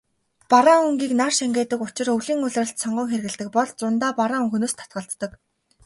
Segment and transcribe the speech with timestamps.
[0.51, 5.31] Бараан өнгийг нар шингээдэг учир өвлийн улиралд сонгон хэрэглэдэг бол зундаа бараан өнгөнөөс татгалздаг.